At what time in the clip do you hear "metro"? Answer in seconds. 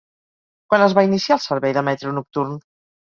1.91-2.15